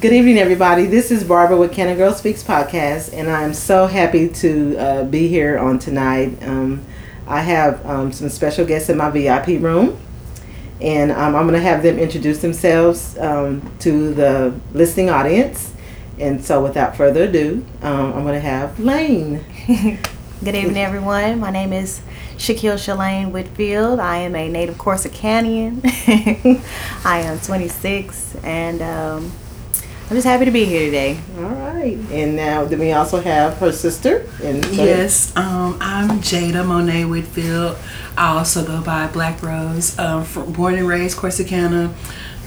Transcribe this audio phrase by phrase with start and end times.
[0.00, 0.86] Good evening, everybody.
[0.86, 5.26] This is Barbara with Can Girl Speaks podcast, and I'm so happy to uh, be
[5.26, 6.40] here on tonight.
[6.40, 6.84] Um,
[7.26, 9.98] I have um, some special guests in my VIP room,
[10.80, 15.74] and um, I'm going to have them introduce themselves um, to the listening audience.
[16.20, 19.44] And so, without further ado, um, I'm going to have Lane.
[20.44, 21.40] Good evening, everyone.
[21.40, 22.02] My name is
[22.36, 23.98] Shaquille Shalane Whitfield.
[23.98, 25.80] I am a native Corsicanian.
[27.04, 29.32] I am 26, and um,
[30.10, 31.20] I'm just happy to be here today.
[31.36, 31.98] All right.
[32.10, 34.26] And now, then we also have her sister.
[34.42, 37.76] And Yes, um, I'm Jada Monet Whitfield.
[38.16, 39.98] I also go by Black Rose.
[39.98, 41.92] Um, from, born and raised Corsicana.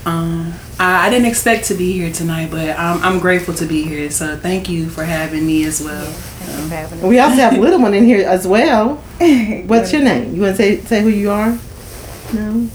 [0.08, 3.84] Um, I, I didn't expect to be here tonight, but I'm, I'm grateful to be
[3.84, 4.10] here.
[4.10, 6.06] So thank you for having me as well.
[6.06, 7.06] Thank you for having us.
[7.06, 8.96] We also have a little one in here as well.
[9.68, 10.34] What's your name?
[10.34, 11.56] You want to say say who you are?
[12.34, 12.70] No.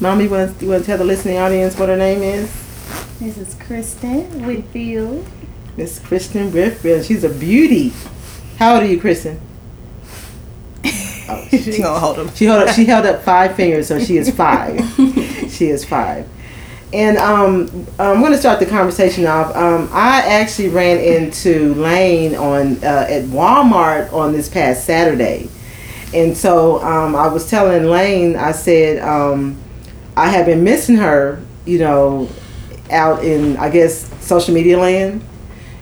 [0.00, 2.59] Mommy, you want you want to tell the listening audience what her name is?
[3.20, 5.26] This is Kristen Whitfield.
[5.76, 7.04] Miss Kristen Whitfield.
[7.04, 7.92] She's a beauty.
[8.58, 9.38] How old are you, Kristen?
[11.28, 12.34] Oh, She gonna hold him.
[12.34, 14.80] She held up, she held up five fingers, so she is five.
[15.50, 16.26] she is five.
[16.94, 19.54] And um, I'm going to start the conversation off.
[19.54, 25.50] Um, I actually ran into Lane on uh, at Walmart on this past Saturday,
[26.14, 29.56] and so um, I was telling Lane, I said um,
[30.16, 32.28] I have been missing her, you know,
[32.90, 35.24] out in I guess social media land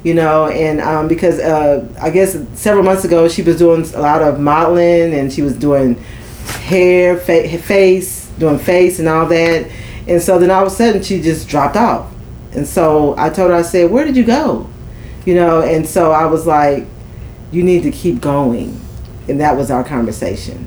[0.02, 4.00] you know, and um, because uh, I guess several months ago she was doing a
[4.00, 5.96] lot of modeling and she was doing
[6.62, 9.70] hair, fa- face, doing face and all that,
[10.06, 12.12] and so then all of a sudden she just dropped off,
[12.52, 14.68] and so I told her I said, "Where did you go?"
[15.26, 16.86] You know, and so I was like,
[17.50, 18.80] "You need to keep going,"
[19.28, 20.66] and that was our conversation.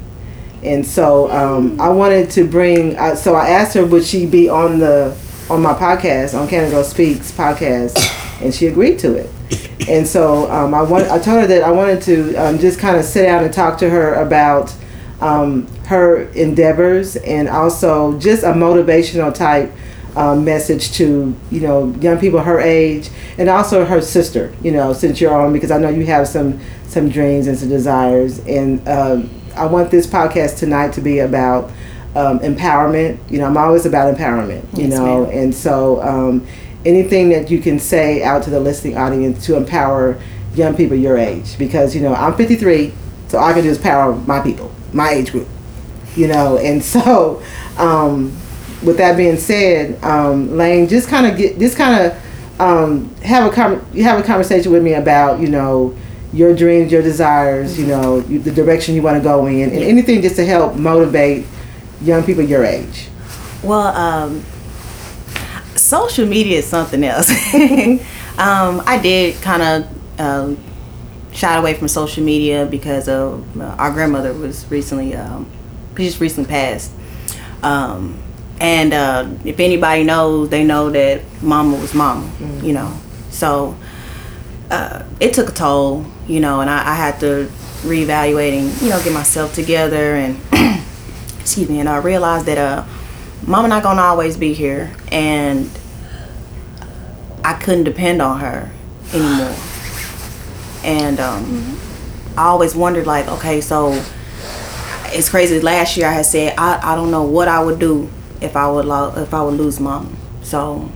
[0.62, 2.98] And so um, I wanted to bring.
[2.98, 5.18] Uh, so I asked her, would she be on the
[5.52, 8.00] on my podcast on Canada Speaks podcast,
[8.42, 9.30] and she agreed to it.
[9.90, 12.96] And so um, I want I told her that I wanted to um, just kind
[12.96, 14.74] of sit down and talk to her about
[15.20, 19.74] um, her endeavors and also just a motivational type
[20.16, 24.56] um, message to you know young people her age and also her sister.
[24.64, 27.70] You know, since you're on because I know you have some some dreams and some
[27.70, 28.88] desires and.
[28.88, 31.70] Um, I want this podcast tonight to be about
[32.16, 33.18] um, empowerment.
[33.32, 34.64] You know, I'm always about empowerment.
[34.78, 35.38] You Yes, know, ma'am.
[35.38, 36.46] and so um,
[36.86, 40.20] anything that you can say out to the listening audience to empower
[40.56, 42.92] young people your age, because you know I'm 53,
[43.30, 45.48] so all I can do is power my people, my age group.
[46.16, 47.42] You know, and so
[47.78, 48.36] um,
[48.84, 53.50] with that being said, um, Lane, just kind of get just kind of um, have
[53.52, 55.96] a com- have a conversation with me about you know
[56.34, 59.74] your dreams, your desires, you know, you, the direction you want to go in, and
[59.84, 61.46] anything just to help motivate
[62.02, 63.10] young people your age.
[63.64, 64.44] Well, um,
[65.76, 67.30] social media is something else.
[68.38, 70.58] um, I did kind of um,
[71.32, 75.50] shy away from social media because of uh, our grandmother was recently, um,
[75.98, 76.92] she just recently passed.
[77.64, 78.22] Um,
[78.60, 82.30] and uh, if anybody knows, they know that mama was mama,
[82.64, 82.96] you know.
[83.30, 83.76] So
[84.70, 87.52] uh, it took a toll, you know, and I, I had to
[87.82, 90.38] reevaluate and, you know, get myself together and
[91.52, 92.86] excuse me, and I realized that uh,
[93.46, 95.70] mama not gonna always be here, and
[97.44, 98.72] I couldn't depend on her
[99.14, 99.54] anymore.
[100.86, 101.78] And um,
[102.38, 103.92] I always wondered, like, okay, so
[105.08, 105.60] it's crazy.
[105.60, 108.72] Last year I had said I, I don't know what I would do if I
[108.72, 110.10] would lo- if I would lose mama.
[110.44, 110.90] So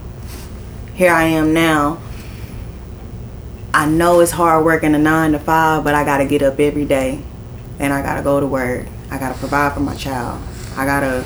[0.94, 2.02] here I am now.
[3.74, 6.86] I know it's hard working a nine to five, but I gotta get up every
[6.86, 7.22] day,
[7.78, 8.88] and I gotta go to work.
[9.16, 10.42] I gotta provide for my child.
[10.76, 11.24] I gotta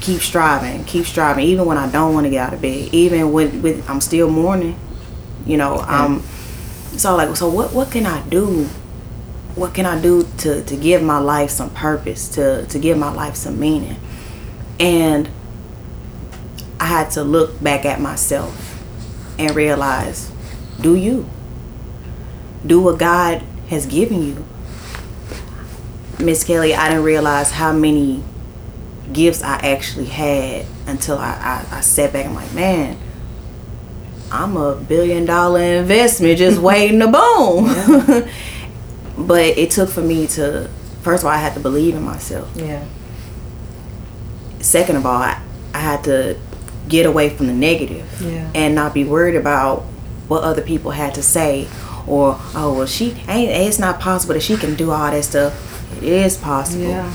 [0.00, 2.90] keep striving, keep striving, even when I don't want to get out of bed.
[2.92, 4.78] Even with, with I'm still mourning.
[5.44, 6.22] You know, um.
[6.96, 7.72] So like, so what?
[7.72, 8.64] What can I do?
[9.56, 12.28] What can I do to to give my life some purpose?
[12.36, 13.96] To to give my life some meaning?
[14.78, 15.28] And
[16.78, 18.80] I had to look back at myself
[19.36, 20.30] and realize,
[20.80, 21.28] do you?
[22.64, 24.44] Do what God has given you.
[26.22, 28.22] Miss Kelly, I didn't realize how many
[29.12, 32.96] gifts I actually had until I, I, I sat back and I'm like, man,
[34.30, 38.26] I'm a billion dollar investment just waiting to boom.
[39.26, 40.68] but it took for me to,
[41.02, 42.50] first of all, I had to believe in myself.
[42.56, 42.84] Yeah.
[44.60, 45.40] Second of all, I,
[45.74, 46.38] I had to
[46.88, 48.50] get away from the negative Yeah.
[48.54, 49.80] and not be worried about
[50.28, 51.68] what other people had to say
[52.06, 55.81] or oh well she ain't it's not possible that she can do all that stuff
[55.98, 57.12] it is possible Yeah.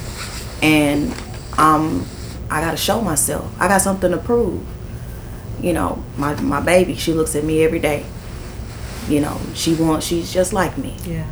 [0.61, 1.13] and
[1.57, 2.05] um
[2.49, 4.63] i gotta show myself i got something to prove
[5.59, 8.05] you know, my my baby, she looks at me every day.
[9.09, 10.95] You know, she wants she's just like me.
[11.03, 11.25] Yeah.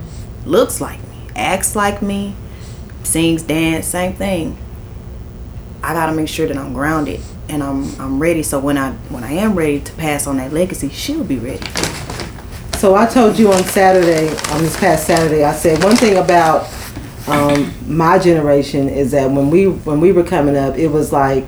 [0.48, 2.34] Looks like me, acts like me,
[3.04, 4.58] sings, dance, same thing.
[5.84, 8.42] I gotta make sure that I'm grounded and I'm I'm ready.
[8.42, 11.64] So when I when I am ready to pass on that legacy, she'll be ready.
[12.80, 16.64] So I told you on Saturday, on this past Saturday, I said one thing about
[17.28, 21.46] um, my generation is that when we when we were coming up, it was like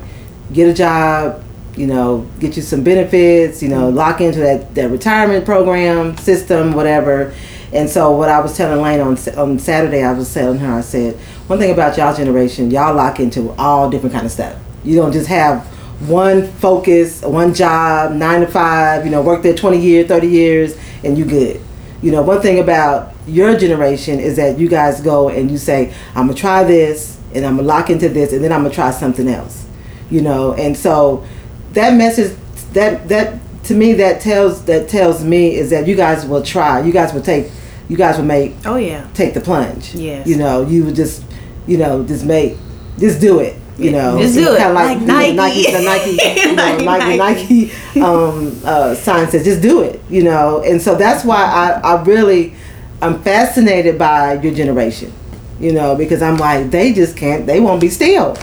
[0.51, 1.43] get a job,
[1.75, 6.73] you know, get you some benefits, you know, lock into that, that retirement program system,
[6.73, 7.33] whatever.
[7.73, 10.81] And so what I was telling Lane on on Saturday, I was telling her, I
[10.81, 11.15] said
[11.47, 14.57] one thing about y'all generation, y'all lock into all different kind of stuff.
[14.83, 15.65] You don't just have
[16.07, 20.77] one focus, one job, nine to five, you know, work there 20 years, 30 years,
[21.03, 21.61] and you good.
[22.01, 25.93] You know, one thing about your generation is that you guys go and you say,
[26.15, 28.91] I'm gonna try this and I'm gonna lock into this and then I'm gonna try
[28.91, 29.65] something else.
[30.09, 31.25] You know, and so
[31.73, 32.37] that message
[32.73, 36.81] that that to me that tells that tells me is that you guys will try.
[36.81, 37.51] You guys will take
[37.89, 39.07] you guys will make Oh yeah.
[39.13, 39.95] take the plunge.
[39.95, 40.23] Yeah.
[40.25, 41.23] You know, you would just
[41.65, 42.57] you know, just make
[42.97, 43.55] just do it.
[43.77, 44.57] You know, Just do it.
[44.57, 45.35] Kinda Like you know, Nike.
[45.35, 47.71] Nike, the Nike, you know, Like Nike, Nike.
[47.93, 50.01] Nike um, uh, sign says, just do it.
[50.09, 52.55] You know, and so that's why I, I really,
[53.03, 55.13] I'm fascinated by your generation.
[55.59, 58.35] You know, because I'm like, they just can't, they won't be still.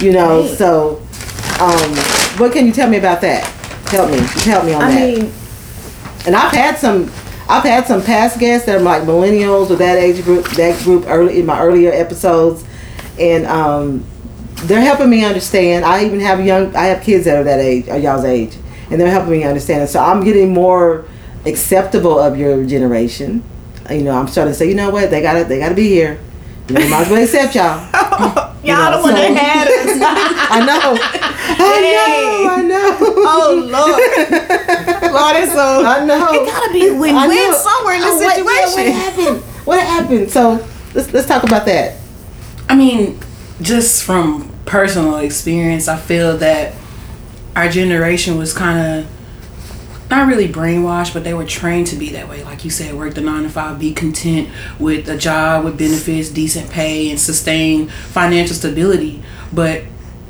[0.00, 0.50] You know, Right.
[0.56, 0.96] so,
[1.60, 1.96] um,
[2.38, 3.44] what can you tell me about that?
[3.88, 4.18] Help me,
[4.50, 5.18] help me on I that.
[5.18, 5.32] mean,
[6.26, 7.04] And I've had some,
[7.48, 11.04] I've had some past guests that are like millennials or that age group, that group
[11.08, 12.64] early in my earlier episodes,
[13.18, 14.04] and um,
[14.64, 15.84] they're helping me understand.
[15.84, 18.56] I even have young, I have kids that are that age, or y'all's age,
[18.90, 19.82] and they're helping me understand.
[19.82, 21.04] And so I'm getting more
[21.46, 23.42] acceptable of your generation.
[23.90, 26.18] You know, I'm starting to say, you know what, they gotta, they gotta be here.
[26.68, 27.80] You know, might as well accept y'all.
[28.62, 29.98] y'all know, the one so- that had us.
[30.50, 30.98] I know,
[31.60, 32.96] I know, I know.
[33.00, 35.84] oh Lord, Lord, it's so.
[35.86, 36.28] I know.
[36.32, 38.92] It gotta be win-win somewhere in Oh, this what- yeah, situation.
[38.92, 39.42] what happened?
[39.66, 40.30] What happened?
[40.30, 41.96] So let's let's talk about that.
[42.68, 43.18] I mean,
[43.60, 46.74] just from personal experience, I feel that
[47.56, 49.10] our generation was kind of
[50.10, 52.42] not really brainwashed, but they were trained to be that way.
[52.44, 56.30] Like you said, work the nine to five, be content with a job with benefits,
[56.30, 59.22] decent pay, and sustain financial stability.
[59.52, 59.82] But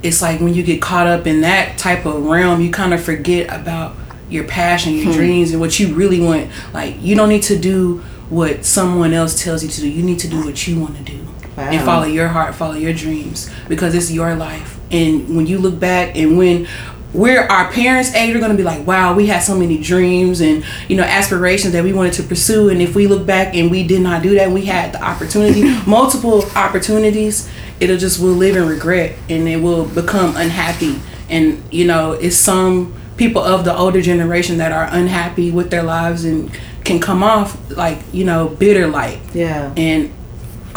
[0.02, 3.02] it's like when you get caught up in that type of realm, you kind of
[3.02, 3.94] forget about
[4.28, 5.12] your passion, your hmm.
[5.12, 6.50] dreams, and what you really want.
[6.72, 7.98] Like, you don't need to do
[8.30, 9.88] what someone else tells you to do.
[9.88, 11.26] You need to do what you want to do
[11.58, 14.78] and follow your heart, follow your dreams because it's your life.
[14.90, 16.66] And when you look back and when
[17.14, 20.62] we're our parents' age, we're gonna be like, wow, we had so many dreams and
[20.88, 22.68] you know aspirations that we wanted to pursue.
[22.68, 25.62] And if we look back and we did not do that, we had the opportunity,
[25.86, 27.48] multiple opportunities,
[27.80, 31.00] it'll just we'll live in regret and it will become unhappy.
[31.30, 35.82] And you know, it's some people of the older generation that are unhappy with their
[35.82, 36.50] lives and
[36.84, 39.72] can come off like you know bitter like Yeah.
[39.76, 40.12] and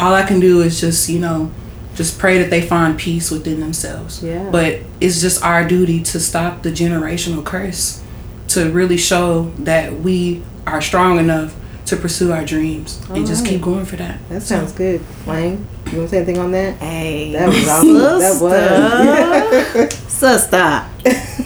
[0.02, 1.50] all I can do is just you know
[1.94, 4.48] just pray that they find peace within themselves Yeah.
[4.50, 8.02] but it's just our duty to stop the generational curse
[8.48, 11.54] to really show that we are strong enough
[11.86, 15.00] to pursue our dreams and just keep going for that That sounds good.
[15.26, 16.76] Wayne, you want to say anything on that?
[16.78, 17.98] Hey, That was awesome.
[18.20, 19.94] That was.
[20.08, 20.86] sister.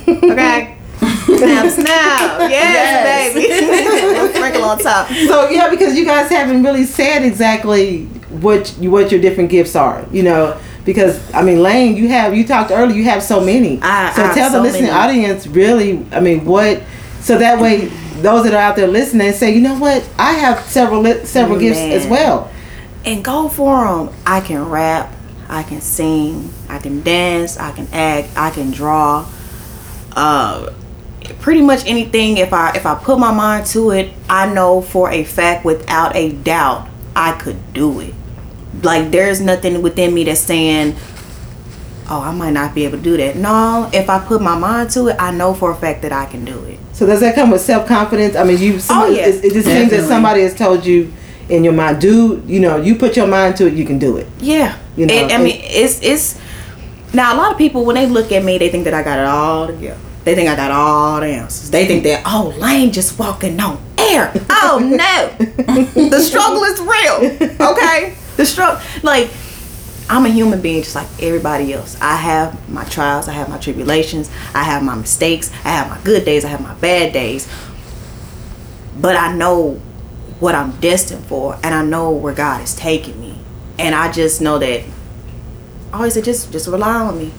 [0.07, 0.79] Okay.
[1.27, 2.51] snap, snap.
[2.51, 4.35] Yes, baby.
[4.39, 5.09] Sprinkle on top.
[5.09, 8.07] so yeah, because you guys haven't really said exactly
[8.43, 10.05] what you, what your different gifts are.
[10.11, 12.97] You know, because I mean, Lane, you have you talked earlier.
[12.97, 13.81] You have so many.
[13.83, 14.95] I- so I tell the so listening many.
[14.95, 16.05] audience really.
[16.13, 16.83] I mean, what?
[17.21, 17.87] So that way,
[18.23, 20.09] those that are out there listening say, you know what?
[20.19, 22.51] I have several several gifts as well.
[23.05, 24.15] And go for them.
[24.27, 25.13] I can rap.
[25.49, 26.53] I can sing.
[26.69, 27.57] I can dance.
[27.57, 28.31] I can act.
[28.37, 29.29] I can draw.
[30.13, 30.73] Uh,
[31.41, 32.37] pretty much anything.
[32.39, 36.17] If I if I put my mind to it, I know for a fact, without
[36.17, 38.15] a doubt, I could do it.
[38.83, 40.97] Like there's nothing within me that's saying,
[42.11, 44.91] "Oh, I might not be able to do that." No, if I put my mind
[44.91, 46.79] to it, I know for a fact that I can do it.
[46.93, 48.37] So does that come with self confidence?
[48.37, 48.75] I mean, you.
[48.75, 49.27] Oh, somebody, yeah.
[49.27, 51.13] it, it just seems that somebody has told you
[51.49, 52.77] in your mind, do you know?
[52.77, 54.27] You put your mind to it, you can do it.
[54.41, 56.39] Yeah, You know, It- I mean, it's it's
[57.15, 59.19] now a lot of people when they look at me, they think that I got
[59.19, 59.99] it all together.
[60.25, 61.71] They think I got all the answers.
[61.71, 64.33] They think that oh, Lane just walking on air.
[64.51, 65.47] Oh no,
[66.09, 67.17] the struggle is real.
[67.71, 69.31] Okay, the struggle like.
[70.09, 72.01] I'm a human being just like everybody else.
[72.01, 76.01] I have my trials, I have my tribulations, I have my mistakes, I have my
[76.05, 77.49] good days, I have my bad days.
[78.97, 79.81] But I know
[80.39, 83.37] what I'm destined for and I know where God is taking me.
[83.81, 84.85] And I just know that
[85.93, 87.33] I always say just just rely on me.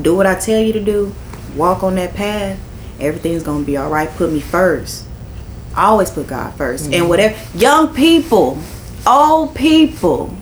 [0.00, 1.14] Do what I tell you to do.
[1.54, 2.58] Walk on that path
[3.00, 4.08] everything's gonna be all right.
[4.10, 5.04] Put me first.
[5.74, 7.08] I always put God 1st And mm-hmm.
[7.08, 8.58] whatever young people,
[9.06, 10.36] old people,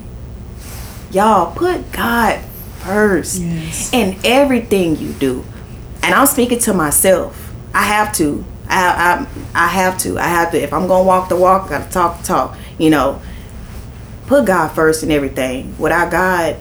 [1.10, 2.40] y'all put God
[2.80, 3.90] first Yes.
[3.92, 5.44] in everything you do.
[6.02, 7.52] And I'm speaking to myself.
[7.72, 8.44] I have to.
[8.68, 10.18] I, I I have to.
[10.18, 10.62] I have to.
[10.62, 12.56] If I'm gonna walk the walk, I gotta talk the talk.
[12.78, 13.20] You know,
[14.26, 15.76] put God first in everything.
[15.78, 16.56] Without God,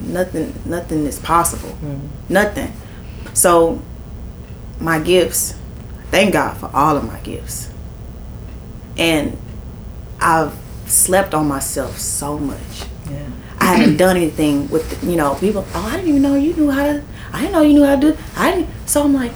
[0.00, 1.76] nothing nothing is possible.
[1.82, 2.08] Mm.
[2.28, 2.72] Nothing.
[3.34, 3.82] So
[4.80, 5.54] my gifts,
[6.10, 7.70] thank God for all of my gifts.
[8.96, 9.36] And
[10.20, 10.54] I've
[10.86, 12.84] slept on myself so much.
[13.10, 13.26] Yeah.
[13.58, 15.64] I haven't done anything with the, you know people.
[15.74, 17.02] Oh, I didn't even know you knew how to.
[17.32, 18.18] I didn't know you knew how to do.
[18.36, 18.68] I didn't.
[18.86, 19.32] So I'm like,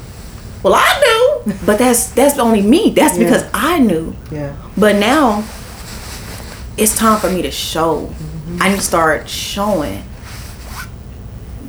[0.62, 1.00] well, I
[1.44, 2.90] knew, but that's that's only me.
[2.90, 3.24] That's Yeah.
[3.24, 4.14] because I knew.
[4.30, 4.54] Yeah.
[4.76, 5.44] But now
[6.76, 8.06] it's time for me to show.
[8.06, 8.58] Mm-hmm.
[8.62, 10.02] I need to start showing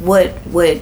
[0.02, 0.78] what what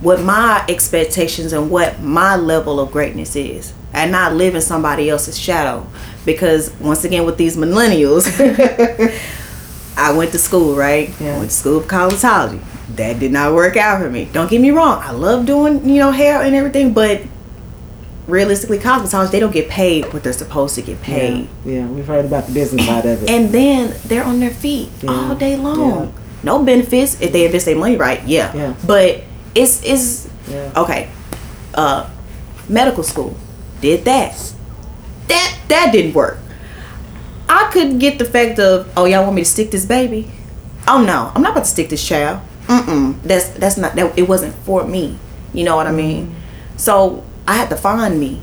[0.00, 5.10] what my expectations and what my level of greatness is, and not live in somebody
[5.10, 5.86] else's shadow.
[6.24, 8.26] Because once again, with these millennials,
[9.96, 11.10] I went to school, right?
[11.20, 11.34] Yeah.
[11.34, 12.60] I went to school of cosmetology.
[12.96, 14.28] That did not work out for me.
[14.32, 15.00] Don't get me wrong.
[15.02, 17.22] I love doing, you know, hair and everything, but
[18.26, 21.48] realistically, cosmetologists, they don't get paid what they're supposed to get paid.
[21.64, 21.72] Yeah.
[21.72, 23.30] yeah, we've heard about the business side of it.
[23.30, 25.10] And then they're on their feet Yeah.
[25.10, 26.14] all day long.
[26.42, 28.22] No benefits if they invest their money right.
[28.26, 28.54] Yeah.
[28.54, 28.74] Yeah.
[28.86, 29.22] But
[29.54, 30.28] it's it's
[30.76, 31.08] okay.
[31.74, 32.08] Uh,
[32.68, 33.36] medical school
[33.80, 34.34] did that.
[35.28, 36.38] That that didn't work.
[37.48, 40.30] I couldn't get the fact of oh y'all want me to stick this baby.
[40.88, 42.40] Oh no, I'm not about to stick this child.
[42.66, 43.20] Mm-mm.
[43.22, 44.18] That's that's not that.
[44.18, 45.18] It wasn't for me.
[45.52, 46.26] You know what I mean?
[46.28, 46.76] Mm-hmm.
[46.78, 48.40] So I had to find me,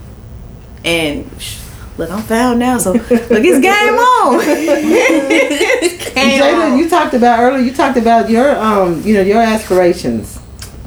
[0.86, 1.59] and sh-
[1.98, 2.77] look, I'm found now.
[2.77, 4.39] So look, it's game on.
[4.43, 6.77] It's game Jada, on.
[6.77, 7.63] you talked about earlier.
[7.63, 10.39] You talked about your um, you know, your aspirations,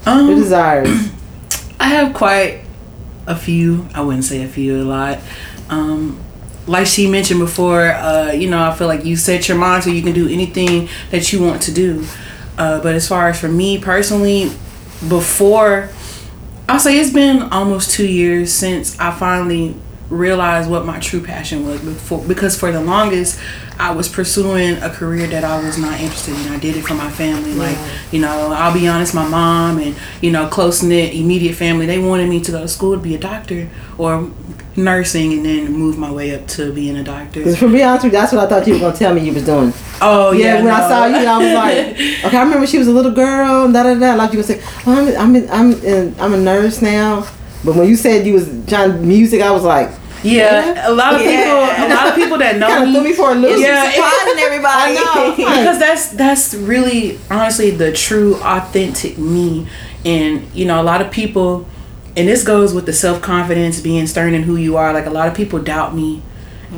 [0.07, 1.11] your Um, desires.
[1.81, 2.61] I have quite
[3.27, 3.89] a few.
[3.95, 5.19] I wouldn't say a few, a lot.
[5.69, 6.23] Um,
[6.67, 9.91] like she mentioned before, uh, you know, I feel like you set your mind so
[9.91, 12.07] you can do anything that you want to do.
[12.57, 14.51] Uh, but as far as for me personally,
[15.09, 15.91] before,
[16.69, 19.75] I'll say it's been almost two years since I finally
[20.09, 23.41] realized what my true passion was before because for the longest
[23.79, 26.53] I was pursuing a career that I was not interested in.
[26.53, 27.55] I did it for my family.
[27.55, 27.79] Like,
[28.13, 31.99] you know, I'll be honest, my mom and, you know, close knit, immediate family, they
[31.99, 34.31] wanted me to go to school to be a doctor or
[34.77, 37.41] nursing and then move my way up to being a doctor.
[37.41, 39.23] Because to be honest with you, that's what I thought you were gonna tell me
[39.23, 39.73] you was doing.
[40.01, 40.63] Oh Yeah, yeah.
[40.65, 43.65] when I saw you, I was like, okay, I remember she was a little girl,
[43.67, 44.15] and da da da.
[44.15, 47.27] Like you would say, oh, I'm I'm in, I'm in, I'm a nurse now.
[47.65, 49.91] But when you said you was John music, I was like,
[50.25, 51.45] Yeah, a lot of Yeah.
[51.45, 53.61] people, a lot of people that know kind of me, threw me for a loop.
[53.61, 54.97] Yeah, it- surprising everybody.
[54.99, 55.37] I know.
[55.37, 59.67] because that's that's really honestly the true authentic me
[60.05, 61.67] and you know a lot of people
[62.17, 64.93] and this goes with the self-confidence being stern in who you are.
[64.93, 66.23] Like a lot of people doubt me.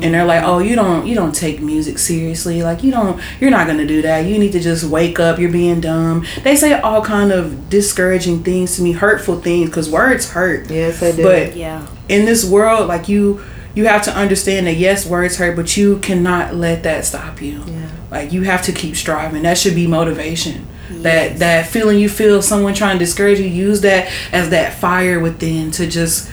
[0.01, 2.61] And they're like oh you don't you don't take music seriously.
[2.61, 4.25] Like you don't you're not gonna do that.
[4.25, 5.39] You need to just wake up.
[5.39, 6.25] You're being dumb.
[6.43, 10.69] They say all kind of discouraging things to me hurtful things because words hurt.
[10.69, 11.23] Yes, they do.
[11.23, 11.87] but yeah.
[12.09, 13.41] in this world like you
[13.73, 17.63] you have to understand that yes words hurt but you cannot let that stop you.
[17.65, 17.89] Yeah.
[18.11, 19.43] like you have to keep striving.
[19.43, 20.67] That should be motivation.
[20.67, 21.39] that Yes.
[21.39, 25.71] that feeling you feel someone trying to discourage you use that as that fire within
[25.71, 26.29] to just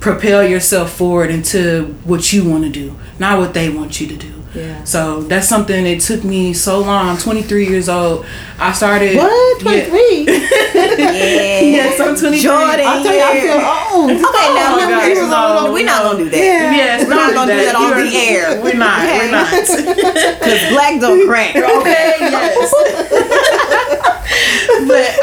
[0.00, 4.16] propel yourself forward into what you want to do not what they want you to
[4.16, 4.84] do Yeah.
[4.84, 8.24] so that's something it took me so long I'm 23 years old
[8.60, 9.60] I started what?
[9.62, 10.26] Twenty three?
[10.78, 11.60] Yeah.
[11.60, 12.86] yes I'm 23 Jordan.
[12.86, 13.58] I tell you, I feel
[13.98, 14.10] old.
[14.10, 16.36] Okay, now Oh, remember, God, you was no, a little- we're not gonna do that.
[16.36, 16.74] Yeah.
[16.74, 18.62] Yes, We're not gonna do that on the air.
[18.62, 18.98] We're not.
[19.06, 19.50] We're not.
[20.38, 21.54] Because black don't crack.
[21.56, 22.70] okay, yes.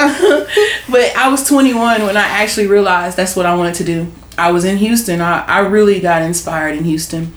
[0.89, 4.11] but I was 21 when I actually realized that's what I wanted to do.
[4.37, 5.21] I was in Houston.
[5.21, 7.33] I, I really got inspired in Houston.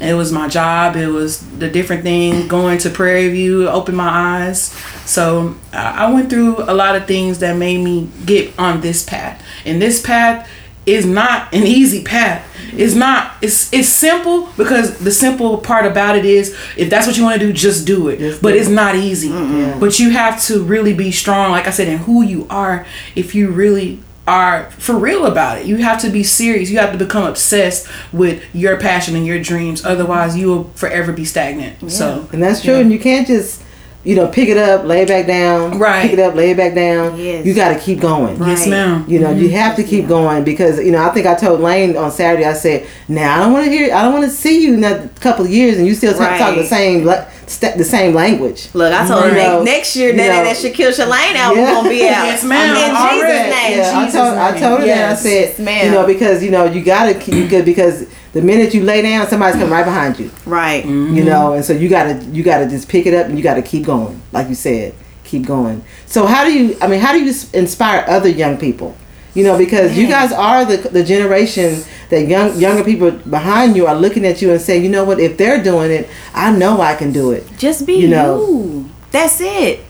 [0.00, 0.96] It was my job.
[0.96, 2.46] It was the different thing.
[2.48, 4.70] Going to Prairie View opened my eyes.
[5.04, 9.42] So I went through a lot of things that made me get on this path.
[9.64, 10.48] And this path
[10.86, 12.47] is not an easy path.
[12.72, 13.32] It's not.
[13.42, 17.40] It's it's simple because the simple part about it is if that's what you want
[17.40, 18.18] to do, just do it.
[18.18, 18.72] Just but do it's it.
[18.72, 19.30] not easy.
[19.78, 22.86] But you have to really be strong, like I said, in who you are.
[23.14, 26.68] If you really are for real about it, you have to be serious.
[26.70, 29.84] You have to become obsessed with your passion and your dreams.
[29.84, 31.90] Otherwise, you will forever be stagnant.
[31.90, 32.74] So And that's true.
[32.74, 33.62] And you can't just,
[34.04, 35.78] you know, pick it up, lay it back down.
[35.78, 36.02] Right.
[36.02, 37.18] Pick it up, lay it back down.
[37.18, 37.44] Yes.
[37.44, 38.38] You got to keep going.
[38.38, 39.04] yes, ma'am.
[39.08, 39.56] You know, you mm-hmm.
[39.56, 41.04] have to keep going because you know.
[41.04, 42.44] I think I told Lane on Saturday.
[42.44, 43.94] I said, "Now I don't want to hear.
[43.94, 46.30] I don't want to see you in a couple of years and you still talk,
[46.30, 46.38] Right.
[46.38, 48.68] talk the same, like, st- the same language.
[48.74, 50.44] Look, I told You her know, next year you that know.
[50.44, 51.72] that Shaquille Shalane album Yeah.
[51.74, 52.24] gonna be out.
[52.26, 52.76] Yes, ma'am.
[52.76, 53.20] In Already.
[53.20, 53.78] Jesus' name.
[53.78, 55.12] Yeah, I Jesus' told I told her that.
[55.12, 55.86] I said, Yes, ma'am.
[55.86, 59.02] you know, because you know you gotta keep you good because the minute you lay
[59.02, 60.30] down, somebody's coming right behind you.
[60.46, 60.84] Right.
[60.84, 61.16] Mm-hmm.
[61.16, 63.62] You know, and so you gotta you gotta just pick it up and you gotta
[63.62, 65.82] keep going, like you said, keep going.
[66.06, 66.76] So how do you?
[66.80, 68.96] I mean, how do you inspire other young people?
[69.34, 73.86] You know, because you guys are the the generation that young younger people behind you
[73.86, 75.20] are looking at you and saying, you know what?
[75.20, 77.46] If they're doing it, I know I can do it.
[77.58, 78.08] Just be You you.
[78.08, 78.84] know.
[79.10, 79.80] That's it.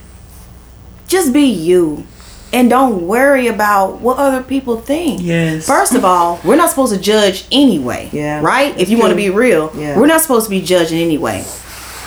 [1.07, 2.05] Just be you.
[2.53, 5.21] And don't worry about what other people think.
[5.23, 5.67] Yes.
[5.67, 8.09] First of all, we're not supposed to judge anyway.
[8.13, 8.79] Yeah, Right?
[8.79, 9.99] If you want to be real, Yeah.
[9.99, 11.43] we're not supposed to be judging anyway.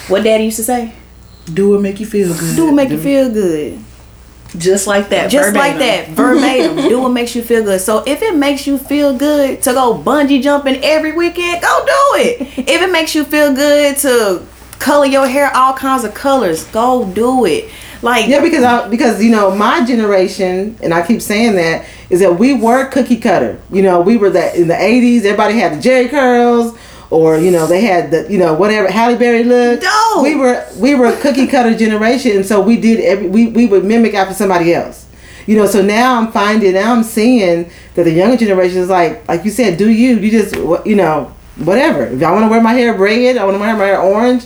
[0.08, 0.94] What daddy used to say?
[1.54, 2.56] Do what make you feel good.
[2.56, 3.80] Do what make you feel good.
[4.58, 5.32] Just like that.
[5.32, 6.76] Just like that, verbatim.
[6.90, 7.80] do what makes you feel good.
[7.80, 12.20] So if it makes you feel good to go bungee jumping every weekend, go do
[12.20, 12.42] it.
[12.58, 14.46] if it makes you feel good to
[14.80, 17.72] color your hair all kinds of colors, go do it.
[18.02, 22.20] Like Yeah, because I, because you know my generation, and I keep saying that is
[22.20, 23.62] that we were cookie cutter.
[23.72, 25.20] You know, we were that in the '80s.
[25.20, 26.76] Everybody had the Jheri curls,
[27.12, 29.82] or you know they had the you know whatever Halle Berry look.
[29.82, 30.24] Dope.
[30.24, 33.68] We were we were a cookie cutter generation, and so we did every we we
[33.68, 35.08] would mimic after somebody else.
[35.46, 39.28] You know, so now I'm finding now I'm seeing that the younger generation is like
[39.28, 42.06] like you said, do you you just you know whatever.
[42.06, 44.46] If I want to wear my hair red, I want to wear my hair orange.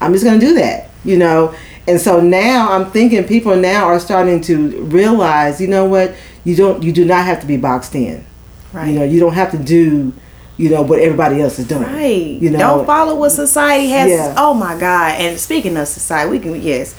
[0.00, 1.54] I'm just gonna do that, you know.
[1.86, 6.56] And so now I'm thinking people now are starting to realize, you know what, you
[6.56, 8.24] don't, you do not have to be boxed in.
[8.72, 8.88] right.
[8.88, 10.12] You know, you don't have to do,
[10.56, 11.82] you know, what everybody else is doing.
[11.82, 12.38] Right.
[12.40, 14.10] You know, don't follow what society has.
[14.10, 14.34] Yeah.
[14.36, 15.20] Oh my God.
[15.20, 16.94] And speaking of society, we can yes.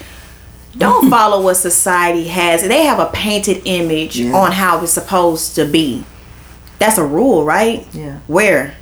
[0.78, 2.62] Don't follow what society has.
[2.68, 4.34] They have a painted image Yeah.
[4.36, 6.04] on how it's supposed to be.
[6.80, 7.88] That's a rule, right?
[7.94, 8.20] Yeah.
[8.28, 8.76] Where?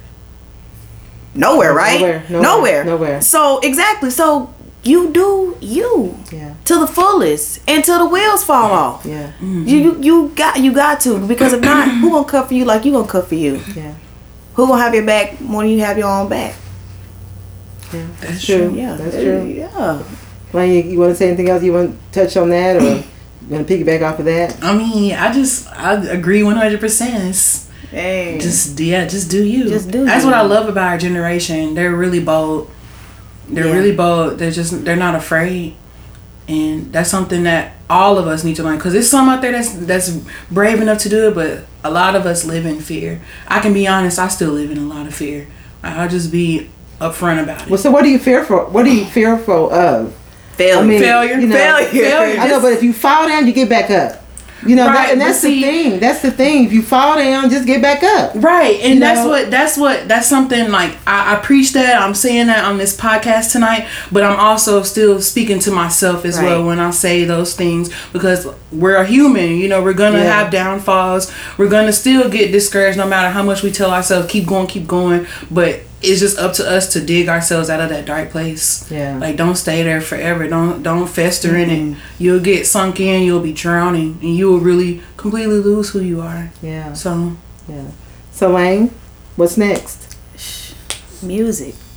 [1.35, 1.99] Nowhere, right?
[1.99, 2.83] Nowhere, nowhere, Nowhere.
[2.85, 3.21] nowhere.
[3.21, 4.09] So exactly.
[4.11, 6.53] So you do you Yeah.
[6.65, 9.05] to the fullest until the wheels fall off.
[9.05, 9.31] Yeah.
[9.41, 12.65] You, you you got you got to because if not, who gonna cut for you
[12.65, 13.61] like you gonna cut for you?
[13.75, 13.93] Yeah.
[14.55, 16.55] Who gonna have your back more than you have your own back?
[17.91, 18.05] Yeah.
[18.21, 18.69] That's true.
[18.69, 18.75] true.
[18.77, 19.45] Yeah, That's true.
[19.45, 20.03] Yeah,
[20.51, 21.63] Well, you, you want to say anything else?
[21.63, 23.03] You want to touch on that, or you
[23.49, 24.63] want to piggyback off of that?
[24.63, 27.35] I mean, I just I agree one hundred percent.
[27.91, 29.65] hey, Just yeah, just do you.
[29.69, 30.29] Just do That's you.
[30.29, 31.73] what I love about our generation.
[31.75, 32.69] They're really bold.
[33.49, 33.73] They're Yeah.
[33.73, 34.37] really bold.
[34.39, 35.75] They're just they're not afraid,
[36.47, 38.79] and that's something that all of us need to learn.
[38.79, 40.09] Cause there's some out there that's that's
[40.49, 43.21] brave enough to do it, but a lot of us live in fear.
[43.47, 44.19] I can be honest.
[44.19, 45.47] I still live in a lot of fear.
[45.83, 46.69] I'll just be
[46.99, 47.69] upfront about it.
[47.69, 48.65] Well, so what are you fearful?
[48.65, 50.17] What are you fearful of?
[50.55, 50.81] failure.
[50.81, 51.39] I mean, Failure.
[51.39, 51.89] You know, Failure.
[51.89, 52.39] Failure.
[52.39, 54.22] I know, but if you fall down, you get back up.
[54.65, 55.99] You know, Right, that, and that's see- the thing.
[55.99, 56.65] That's the thing.
[56.65, 58.31] If you fall down, just get back up.
[58.35, 59.29] Right, and You that's know?
[59.29, 62.95] what that's what that's something like I, I preach that I'm saying that on this
[62.97, 67.55] podcast tonight, but I'm also still speaking to myself as well when I say those
[67.55, 70.41] things because we're a human, you know, we're gonna Yeah.
[70.43, 74.45] have downfalls, we're gonna still get discouraged no matter how much we tell ourselves keep
[74.45, 78.05] going, keep going, but it's just up to us to dig ourselves out of that
[78.05, 78.89] dark place.
[78.91, 79.17] Yeah.
[79.17, 80.47] Like don't stay there forever.
[80.47, 81.79] Don't don't fester in it.
[81.79, 81.99] Mm-hmm.
[82.23, 83.23] You'll get sunk in.
[83.23, 86.51] You'll be drowning, and you will really completely lose who you are.
[86.61, 86.93] Yeah.
[86.93, 87.35] So
[87.67, 87.87] Yeah.
[88.31, 88.91] So Lane,
[89.35, 90.01] what's next?
[91.23, 91.75] music.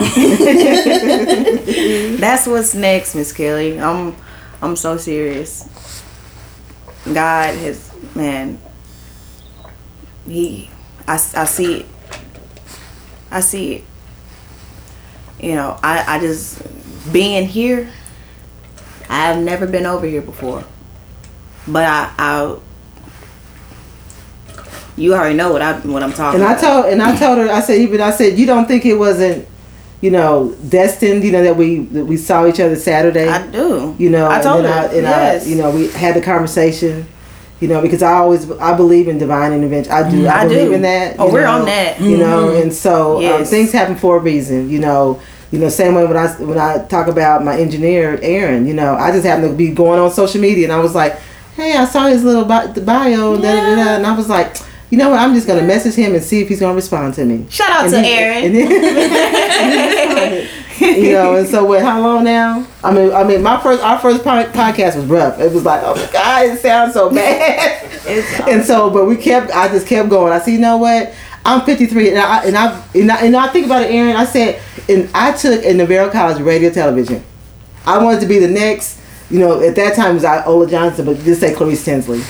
[2.21, 3.81] That's what's next, Miss Kelly.
[3.81, 4.15] I'm
[4.63, 5.69] I'm so serious.
[7.05, 8.61] God has man.
[10.27, 10.71] He,
[11.07, 11.87] I, I see it.
[13.31, 13.85] I see it.
[15.41, 16.63] You know, I, I just
[17.13, 17.91] being here.
[19.09, 20.65] I've never been over here before,
[21.69, 22.57] but I, I
[24.97, 26.61] you already know what I what I'm talking And I about.
[26.83, 29.47] told and I told her I said even I said you don't think it wasn't
[30.01, 33.95] you know destined you know that we that we saw each other Saturday I do.
[33.99, 34.81] you know I told and her.
[34.81, 35.47] I, and yes.
[35.47, 37.07] I, you know we had the conversation
[37.61, 40.69] you know because I always I believe in divine intervention I do I, I believe
[40.69, 40.73] do.
[40.75, 42.01] in that Oh, we're know, on that.
[42.01, 45.95] you know and so um, things happen for a reason you know you know same
[45.95, 49.51] way when I when I talk about my engineer Aaron you know I just happened
[49.51, 51.19] to be going on social media and I was like
[51.55, 54.29] hey I saw his little bi- the bio da, da, da, da, and I was
[54.29, 54.57] like
[54.91, 57.25] you know what I'm just gonna message him and see if he's gonna respond to
[57.25, 58.45] me Shout out and to he- Aaron.
[58.45, 60.49] and then-
[60.81, 61.81] you know, and so what?
[61.83, 62.67] How long now?
[62.87, 65.41] I mean, I mean, my first, our first podcast was rough.
[65.41, 67.83] It was like, oh my god, it sounds so bad.
[68.49, 69.51] And so, but we kept.
[69.51, 70.33] I just kept going.
[70.33, 71.13] I said, you know what?
[71.45, 74.15] I'm 53, and I and I and I, and I think about it, Aaron.
[74.15, 77.25] I said, and I took in Navarro College radio television.
[77.85, 79.01] I wanted to be the next.
[79.29, 82.23] You know, at that time it was Iola Johnson, but just say Clarice Tinsley.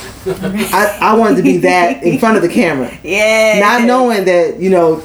[0.73, 3.59] I, I wanted to be that in front of the camera yeah.
[3.61, 5.05] not knowing that you know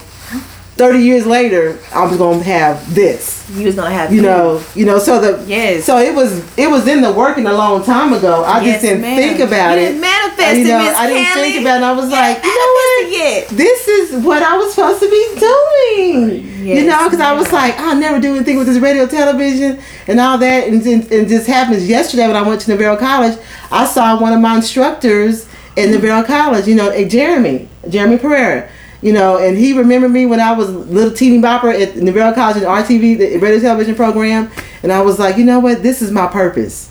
[0.76, 3.48] thirty years later, I was gonna have this.
[3.56, 4.98] You was gonna have You know, you know.
[5.00, 5.84] So the Yes.
[5.86, 8.44] So it was it was in the working a long time ago.
[8.44, 9.18] I Yes, just didn't ma'am.
[9.18, 9.86] think about You it.
[9.88, 11.52] didn't manifest you know, I didn't Kelly.
[11.52, 11.84] think about it.
[11.84, 13.12] I was like, you know what?
[13.12, 13.48] Yet.
[13.50, 16.68] this is what I was supposed to be doing.
[16.68, 20.20] you know, because I was like, I'll never do anything with this radio, television, and
[20.20, 20.68] all that.
[20.68, 23.38] And, and, and just happens yesterday when I went to Navarro College,
[23.72, 28.70] I saw one of my instructors in Navarro College, you know, eh, Jeremy, Jeremy Pereira.
[29.02, 32.58] You know, and he remembered me when I was little teeny bopper at Navarro College
[32.58, 34.52] in RTV, the radio television program.
[34.84, 35.82] And I was like, you know what?
[35.82, 36.90] This is my purpose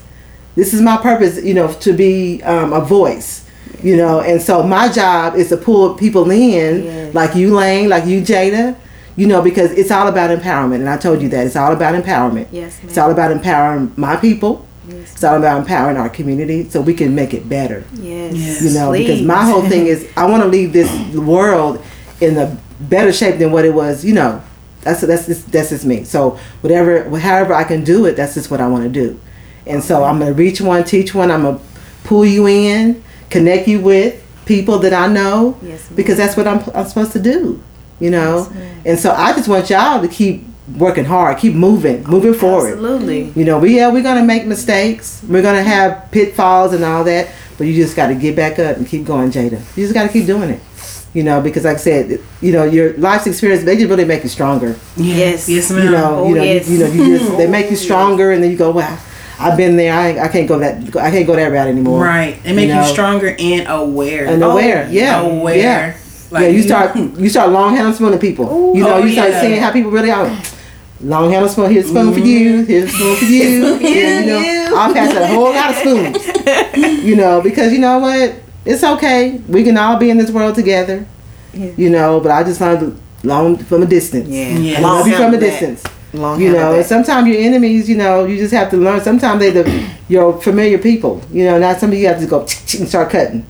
[0.57, 3.47] this is my purpose you know to be um, a voice
[3.85, 7.15] you know and so my job is to pull people in Yes.
[7.15, 8.77] like you lane like you jada
[9.15, 11.95] you know because it's all about empowerment and i told you that it's all about
[11.95, 12.89] empowerment Yes, ma'am.
[12.89, 15.13] it's all about empowering my people Yes.
[15.13, 18.35] it's all about empowering our community so we can make it better Yes.
[18.35, 18.63] Yes.
[18.63, 21.81] you know because my whole thing is i want to leave this world
[22.21, 24.43] in a better shape than what it was you know
[24.83, 28.51] that's that's just, that's just me so whatever however i can do it that's just
[28.51, 29.19] what i want to do
[29.67, 31.65] and so i'm going to reach one teach one i'm going to
[32.05, 36.63] pull you in connect you with people that i know Yes, because that's what i'm,
[36.75, 37.63] I'm supposed to do
[38.01, 40.45] you know Yes, and so i just want y'all to keep
[40.77, 43.31] working hard keep moving moving forward Absolutely.
[43.31, 45.21] you know, we yeah, we're gonna make mistakes.
[45.29, 47.29] We're gonna have pitfalls and all that,
[47.59, 49.59] but you just got to get back up and keep going, Jada.
[49.77, 50.61] You just got to keep doing it.
[51.13, 54.23] You know, because like I said, you know, your life's experience they just really make
[54.23, 54.77] you stronger.
[54.97, 55.49] Yes.
[55.49, 55.85] Yes, ma'am.
[55.85, 56.69] You know, Oh, you know, oh, yes.
[56.69, 58.97] you, you know, you just they make you stronger, and then you go, wow,
[59.41, 59.93] I've been there.
[59.93, 62.03] I, I can't go that I can't go that route anymore.
[62.05, 62.41] Right.
[62.45, 62.85] It make you, know.
[62.85, 64.27] stronger and aware.
[64.27, 65.57] And oh, aware, yeah, Aware.
[65.57, 65.97] yeah.
[66.31, 68.77] Like yeah, you start you start long handle spooning people.
[68.77, 69.41] you know, Oh, you start yeah.
[69.41, 70.31] seeing how people really are.
[71.01, 72.67] Long handle spoon, here's a spoon for you, mm-hmm.
[72.71, 73.79] here's a spoon for you.
[73.81, 74.27] Yeah, you
[74.71, 77.03] know, I'll pass a whole lot of spoons.
[77.05, 78.35] You know, because you know what?
[78.71, 79.39] It's okay.
[79.49, 81.07] We can all be in this world together.
[81.53, 81.73] Yeah.
[81.77, 84.29] You know, but I just learned long from a distance.
[84.29, 84.57] Yeah.
[84.57, 84.79] Yeah.
[84.79, 85.41] I love you from a that.
[85.41, 85.85] distance.
[86.13, 89.01] Long You know, and sometimes your enemies, you know, you just have to learn.
[89.01, 91.23] Sometimes they the your familiar people.
[91.33, 93.47] You know, not somebody you have to go and start cutting,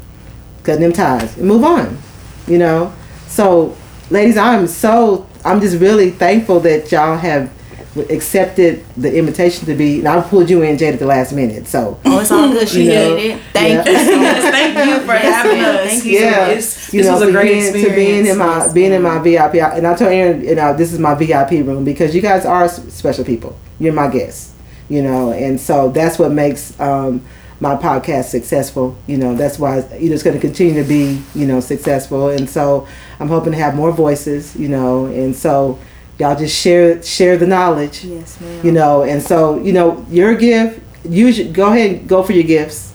[0.62, 1.98] cutting them ties and move on.
[2.46, 2.94] You know,
[3.28, 3.76] so
[4.10, 7.50] ladies, I'm so I'm just really thankful that y'all have
[7.96, 9.98] accepted the invitation to be.
[9.98, 11.66] And I pulled you in, Jade, at the last minute.
[11.66, 12.68] So Oh, it's all good.
[12.68, 13.42] She You know, did it.
[13.52, 13.92] Thank yeah.
[13.92, 14.36] you so much.
[14.54, 15.76] Thank you for having ma'am.
[15.86, 15.90] us.
[15.90, 16.18] Thank you.
[16.20, 17.88] yeah, It's, you this know, was a great being, experience.
[17.90, 20.76] to being in my Yes, being in my VIP, and I told Aaron, you know,
[20.76, 23.56] this is my VIP room because you guys are special people.
[23.78, 24.52] You're my guests,
[24.88, 27.22] you know, and so that's what makes um,
[27.60, 28.96] my podcast successful.
[29.06, 32.28] You know, that's why you know it's going to continue to be you know successful,
[32.28, 32.86] and so
[33.18, 35.78] I'm hoping to have more voices, you know, and so
[36.20, 38.64] y'all just share share the knowledge Yes, ma'am.
[38.66, 42.32] you know and so you know your gift you should go ahead and go for
[42.32, 42.92] your gifts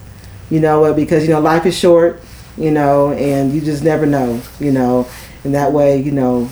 [0.50, 2.22] you know because you know life is short
[2.58, 5.08] you know and you just never know you know
[5.44, 6.48] and that way you know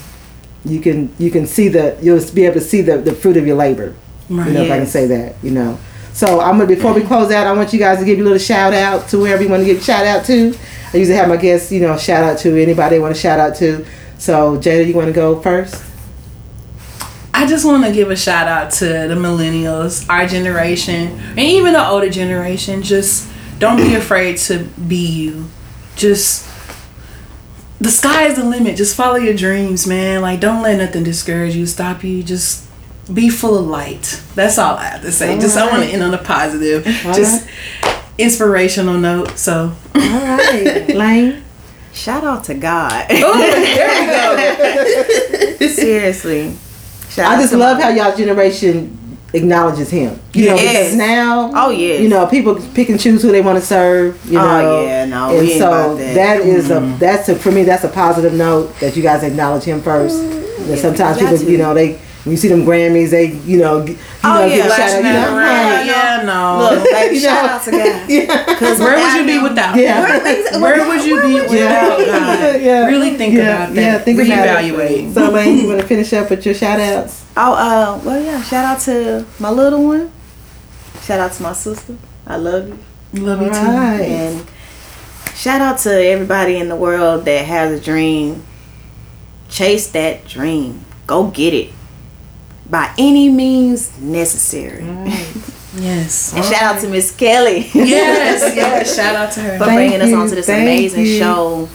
[0.66, 3.46] you can you can see the you'll be able to see the, the fruit of
[3.46, 3.94] your labor.
[4.30, 4.48] Right.
[4.48, 5.78] you know if i can say that you know.
[6.14, 8.30] So i'm gonna before we close out i want you guys to give you a
[8.30, 10.56] little shout out to whoever you want to give a shout out to.
[10.94, 13.40] I usually have my guests you know shout out to anybody they want to shout
[13.40, 13.86] out to.
[14.18, 15.84] So jada you want to go first
[17.44, 21.74] I just want to give a shout out to the millennials, our generation, and even
[21.74, 22.82] the older generation.
[22.82, 23.30] Just
[23.60, 25.50] don't be afraid to be you.
[25.98, 26.48] Just
[27.82, 28.78] the sky is the limit.
[28.78, 30.22] Just follow your dreams, man.
[30.22, 32.24] Like don't let nothing discourage you, stop you.
[32.24, 32.66] Just
[33.14, 34.24] be full of light.
[34.36, 35.38] That's all I have to say.
[35.38, 37.46] just I want to end on a positive, All just
[38.18, 39.38] inspirational note.
[39.38, 41.44] So all right lane
[41.92, 43.08] Shout out to God.
[43.12, 44.38] oh, there
[45.60, 45.68] we go.
[45.68, 46.56] Seriously.
[47.13, 48.97] Shout I just love my- how y'all generation
[49.34, 50.19] acknowledges him.
[50.34, 50.91] You know, Yes.
[50.91, 54.17] because now, Oh, yeah, you know, people pick and choose who they want to serve.
[54.30, 56.13] You Oh, know, yeah, no, and we ain't so about that.
[56.15, 56.97] that is a mm-hmm.
[56.99, 60.17] that's a for me that's a positive note that you guys acknowledge him first.
[60.17, 60.71] Mm-hmm.
[60.71, 63.98] And sometimes people, you know, they when you see them Grammys, they you know, you
[64.24, 64.76] Oh, know, yeah, give a shout out.
[64.78, 65.74] Flashing You that know, around.
[65.76, 65.86] right.
[65.86, 66.76] Yeah, no.
[66.76, 67.50] Look, baby, You shout know.
[67.52, 68.10] out to God.
[68.10, 68.56] Yeah.
[68.60, 69.76] Cause Where would you be without?
[69.76, 70.58] Yeah.
[70.62, 72.62] Where would you be without God?
[72.62, 72.86] Yeah.
[72.86, 73.82] Really think Yeah, about that.
[73.82, 74.30] yeah, think about.
[74.64, 75.14] Reevaluate.
[75.14, 77.26] So, Lane, you want to finish up with your shout outs?
[77.36, 78.42] Oh, uh, well, yeah.
[78.44, 80.12] Shout out to my little one.
[81.02, 81.98] Shout out to my sister.
[82.26, 83.22] I love you.
[83.22, 83.54] Love you too.
[83.56, 84.46] And
[85.36, 88.44] shout out to everybody in the world that has a dream.
[89.50, 90.86] Chase that dream.
[91.06, 91.74] Go get it.
[92.74, 94.82] By any means necessary.
[94.82, 95.60] Mm.
[95.80, 96.34] Yes.
[96.34, 98.96] And shout out to Miss Kelly Yes, yes.
[98.96, 99.60] Shout out to her.
[99.60, 101.20] for Thank bringing us you, onto this thank amazing you.
[101.20, 101.70] show.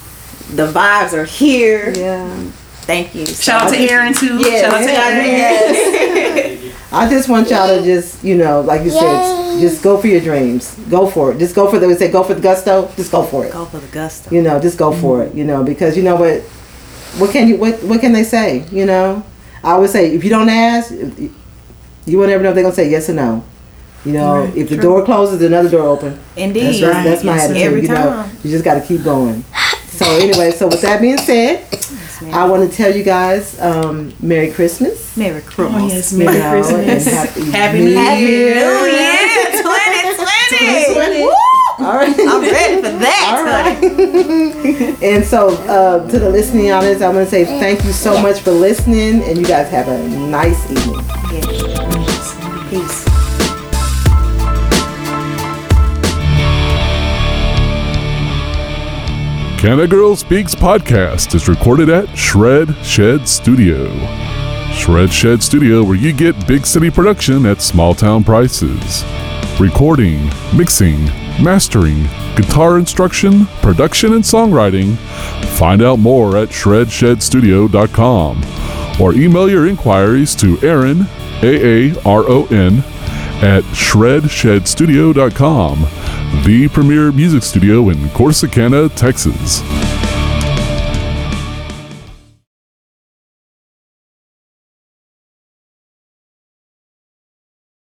[0.55, 1.93] The vibes are here.
[1.97, 2.51] Yeah.
[2.83, 3.27] Thank you.
[3.27, 4.39] Shout out to Aaron too.
[4.39, 5.25] Yes, Shout out to Aaron.
[5.25, 6.75] yes.
[6.91, 10.21] I just want y'all to just, you know, like you said, just go for your
[10.21, 10.75] dreams.
[10.91, 11.39] Go for it.
[11.39, 12.91] Just go for the, we say go for the gusto.
[12.97, 13.53] Just go for it.
[13.53, 14.35] Go for the gusto.
[14.35, 15.37] You know, just go for mm-hmm.
[15.37, 15.39] it.
[15.39, 16.43] You know, because you know what,
[17.21, 18.67] what can you what what can they say?
[18.73, 19.25] You know,
[19.69, 22.89] I always say if you don't ask, you will never know if they're gonna say
[22.91, 23.45] yes or no.
[24.05, 24.83] You know, Right, if the true.
[24.83, 26.19] door closes, another door open.
[26.37, 26.81] Indeed.
[26.81, 27.05] That's, right.
[27.05, 27.63] that's my Yes, attitude.
[27.67, 28.31] every you know, time.
[28.45, 29.45] you just got to keep going.
[29.89, 31.67] So anyway, so with that being said,
[32.23, 32.33] ma'am.
[32.35, 35.17] I want to tell you guys um, Merry Christmas.
[35.17, 35.83] Merry Christmas.
[35.83, 37.07] Oh yes, You Merry know, Christmas.
[37.07, 38.55] and Happy, Happy New New Happy Year.
[38.55, 40.98] New Year 2020.
[41.79, 41.79] 2020.
[41.79, 41.87] Woo!
[41.87, 42.17] All right.
[42.19, 43.35] I'm ready for that.
[43.37, 45.03] All right.
[45.03, 48.41] and so, uh, to the listening audience, I'm going to say thank you so much
[48.41, 51.05] for listening, and you guys have a nice evening.
[51.33, 52.35] Yes.
[52.71, 53.05] Peace.
[59.61, 63.89] Can a Girl Speaks podcast is recorded at Shred Shed Studio.
[64.73, 69.03] Shred Shed Studio, where you get big city production at small town prices.
[69.59, 71.11] Recording, mixing,
[71.43, 72.03] mastering,
[72.37, 74.97] guitar instruction, production, and songwriting.
[75.57, 78.45] Find out more at shredshedstudio.com
[79.01, 81.07] or email your inquiries to Aaron,
[81.43, 82.85] A A R O N,
[83.41, 85.81] at shredshedstudio.com,
[86.45, 89.63] the premier music studio in Corsicana, Texas.